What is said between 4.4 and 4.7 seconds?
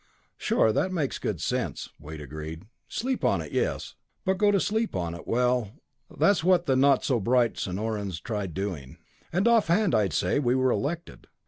to